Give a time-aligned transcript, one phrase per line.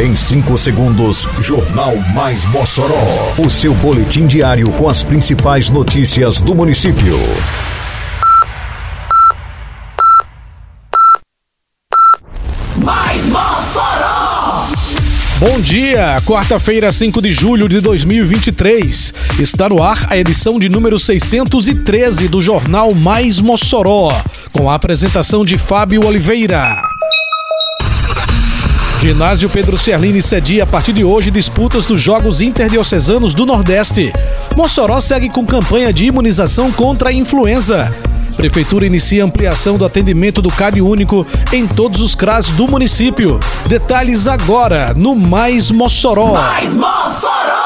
[0.00, 3.34] Em 5 segundos, Jornal Mais Mossoró.
[3.36, 7.18] O seu boletim diário com as principais notícias do município.
[12.78, 14.68] Mais Mossoró!
[15.38, 19.12] Bom dia, quarta-feira, 5 de julho de 2023.
[19.38, 24.10] Está no ar a edição de número 613 do Jornal Mais Mossoró,
[24.50, 26.89] com a apresentação de Fábio Oliveira.
[29.00, 34.12] Ginásio Pedro Serlini cedia a partir de hoje disputas dos Jogos Interdiocesanos do Nordeste.
[34.54, 37.90] Mossoró segue com campanha de imunização contra a influenza.
[38.36, 43.40] Prefeitura inicia ampliação do atendimento do CAD único em todos os CRAS do município.
[43.66, 46.34] Detalhes agora no Mais Mossoró.
[46.34, 47.59] Mais Mossoró!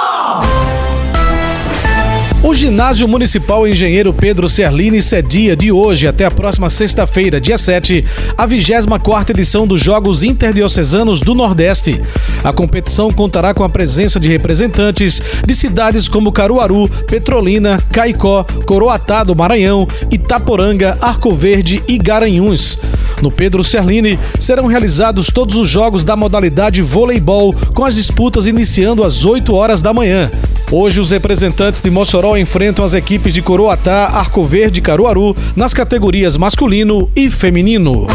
[2.44, 8.04] O Ginásio Municipal Engenheiro Pedro Serlini cedia de hoje até a próxima sexta-feira, dia 7,
[8.36, 12.02] a 24ª edição dos Jogos Interdiocesanos do Nordeste.
[12.44, 19.24] A competição contará com a presença de representantes de cidades como Caruaru, Petrolina, Caicó, Coroatá
[19.24, 22.78] do Maranhão, Itaporanga, Arco Verde e Garanhuns.
[23.22, 29.02] No Pedro Serlini serão realizados todos os jogos da modalidade voleibol, com as disputas iniciando
[29.02, 30.30] às 8 horas da manhã.
[30.72, 35.74] Hoje, os representantes de Mossoró enfrentam as equipes de Coroatá, Arco Verde e Caruaru nas
[35.74, 38.06] categorias masculino e feminino.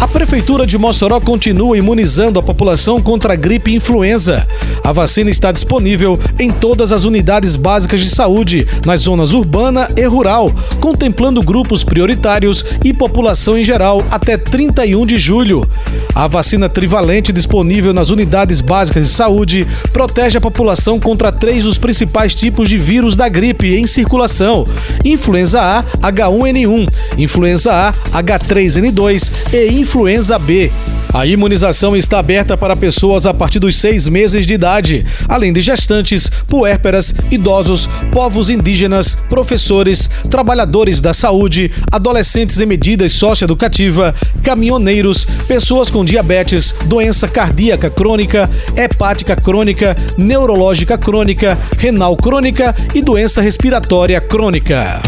[0.00, 4.46] A Prefeitura de Mossoró continua imunizando a população contra a gripe influenza.
[4.84, 10.04] A vacina está disponível em todas as unidades básicas de saúde, nas zonas urbana e
[10.04, 15.66] rural, contemplando grupos prioritários e população em geral até 31 de julho.
[16.14, 21.78] A vacina trivalente disponível nas unidades básicas de saúde protege a população contra três dos
[21.78, 24.66] principais tipos de vírus da gripe em circulação:
[25.02, 30.70] influenza A, H1N1, influenza A, H3N2 e influenza B.
[31.14, 35.60] A imunização está aberta para pessoas a partir dos seis meses de idade, além de
[35.60, 44.12] gestantes, puérperas, idosos, povos indígenas, professores, trabalhadores da saúde, adolescentes em medidas socioeducativa,
[44.42, 53.40] caminhoneiros, pessoas com diabetes, doença cardíaca crônica, hepática crônica, neurológica crônica, renal crônica e doença
[53.40, 55.00] respiratória crônica.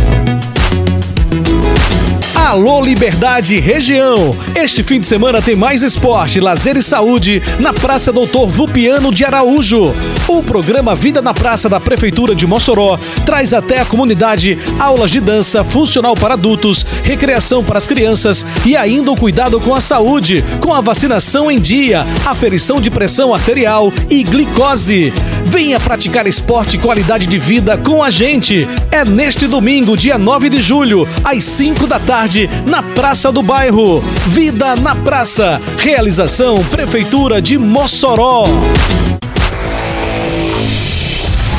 [2.46, 4.36] Alô Liberdade Região!
[4.54, 9.24] Este fim de semana tem mais esporte, lazer e saúde na Praça Doutor Vupiano de
[9.24, 9.92] Araújo.
[10.28, 15.18] O programa Vida na Praça da Prefeitura de Mossoró traz até a comunidade aulas de
[15.18, 20.44] dança funcional para adultos, recreação para as crianças e ainda o cuidado com a saúde,
[20.60, 25.12] com a vacinação em dia, aferição de pressão arterial e glicose.
[25.46, 28.66] Venha praticar esporte e qualidade de vida com a gente.
[28.90, 34.00] É neste domingo, dia 9 de julho, às 5 da tarde, na Praça do Bairro.
[34.26, 35.60] Vida na Praça.
[35.78, 38.44] Realização Prefeitura de Mossoró.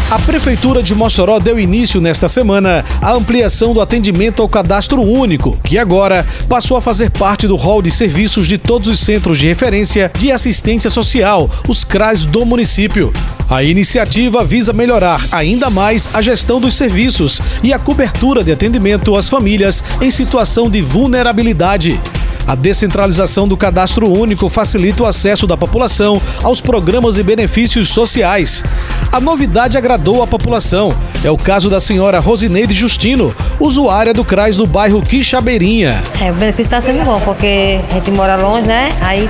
[0.10, 5.60] A Prefeitura de Mossoró deu início nesta semana à ampliação do atendimento ao cadastro único,
[5.62, 9.48] que agora passou a fazer parte do rol de serviços de todos os centros de
[9.48, 13.12] referência de assistência social, os CRAS do município.
[13.50, 19.14] A iniciativa visa melhorar ainda mais a gestão dos serviços e a cobertura de atendimento
[19.14, 22.00] às famílias em situação de vulnerabilidade.
[22.48, 28.64] A descentralização do cadastro único facilita o acesso da população aos programas e benefícios sociais.
[29.12, 30.96] A novidade agradou a população.
[31.26, 36.02] É o caso da senhora Rosineide Justino, usuária do CRAS do bairro Quixabeirinha.
[36.22, 38.90] É, o benefício está sendo bom, porque a gente mora longe, né?
[39.02, 39.30] Aí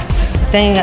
[0.51, 0.75] tem,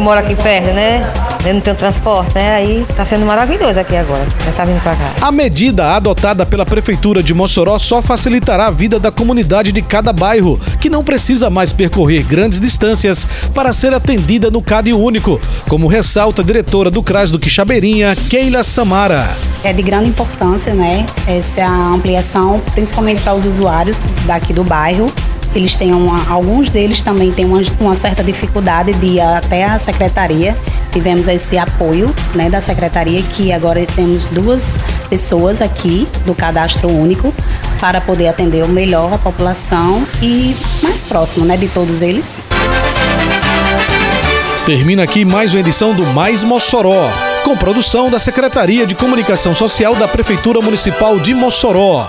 [0.00, 1.10] moro aqui perto, né?
[1.44, 2.54] Eu não tenho transporte, né?
[2.54, 4.24] Aí tá sendo maravilhoso aqui agora.
[4.44, 5.12] Já tá vindo pra cá.
[5.20, 10.12] A medida adotada pela Prefeitura de Mossoró só facilitará a vida da comunidade de cada
[10.12, 15.88] bairro, que não precisa mais percorrer grandes distâncias para ser atendida no CAD único, como
[15.88, 19.28] ressalta a diretora do CRAS do Quixabeirinha, Keila Samara.
[19.64, 21.04] É de grande importância, né?
[21.26, 25.12] Essa ampliação, principalmente para os usuários daqui do bairro
[25.54, 29.78] eles têm uma, alguns deles também têm uma, uma, certa dificuldade de ir até a
[29.78, 30.56] secretaria.
[30.90, 34.78] Tivemos esse apoio né, da secretaria, que agora temos duas
[35.08, 37.34] pessoas aqui do cadastro único
[37.80, 42.42] para poder atender melhor a população e mais próximo né, de todos eles.
[44.64, 47.10] Termina aqui mais uma edição do Mais Mossoró,
[47.42, 52.08] com produção da Secretaria de Comunicação Social da Prefeitura Municipal de Mossoró.